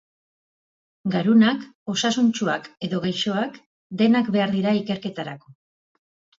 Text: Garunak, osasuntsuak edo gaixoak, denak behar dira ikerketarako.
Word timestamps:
Garunak, 1.15 1.67
osasuntsuak 1.93 2.67
edo 2.89 3.03
gaixoak, 3.05 3.63
denak 4.03 4.35
behar 4.39 4.59
dira 4.59 4.77
ikerketarako. 4.83 5.59